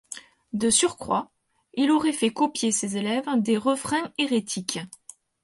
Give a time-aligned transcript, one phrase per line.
[0.53, 1.29] De surcroît,
[1.75, 4.79] il aurait fait copier ses élèves des refrains hérétiques.